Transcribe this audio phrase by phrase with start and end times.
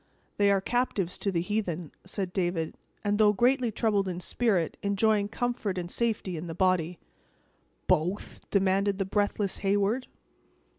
[0.37, 5.27] "They are captives to the heathen," said David; "and, though greatly troubled in spirit, enjoying
[5.27, 6.97] comfort and safety in the body."
[7.85, 10.07] "Both!" demanded the breathless Heyward.